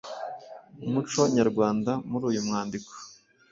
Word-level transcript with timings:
umuco 0.87 1.21
nyarwanda 1.35 1.91
muri 2.09 2.23
uyu 2.29 2.41
mwandiko? 2.47 2.91